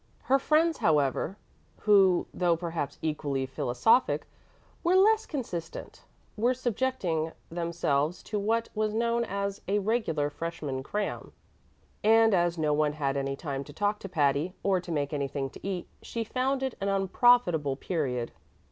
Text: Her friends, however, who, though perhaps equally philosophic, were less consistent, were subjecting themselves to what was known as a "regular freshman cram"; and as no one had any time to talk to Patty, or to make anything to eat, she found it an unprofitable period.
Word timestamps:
Her 0.23 0.39
friends, 0.39 0.79
however, 0.79 1.37
who, 1.81 2.25
though 2.33 2.55
perhaps 2.57 2.97
equally 3.03 3.45
philosophic, 3.45 4.25
were 4.83 4.95
less 4.95 5.27
consistent, 5.27 6.05
were 6.35 6.55
subjecting 6.55 7.33
themselves 7.51 8.23
to 8.23 8.39
what 8.39 8.69
was 8.73 8.95
known 8.95 9.23
as 9.23 9.61
a 9.67 9.77
"regular 9.77 10.31
freshman 10.31 10.81
cram"; 10.81 11.33
and 12.03 12.33
as 12.33 12.57
no 12.57 12.73
one 12.73 12.93
had 12.93 13.15
any 13.15 13.35
time 13.35 13.63
to 13.65 13.73
talk 13.73 13.99
to 13.99 14.09
Patty, 14.09 14.55
or 14.63 14.79
to 14.81 14.91
make 14.91 15.13
anything 15.13 15.51
to 15.51 15.59
eat, 15.63 15.87
she 16.01 16.23
found 16.23 16.63
it 16.63 16.73
an 16.81 16.89
unprofitable 16.89 17.75
period. 17.75 18.31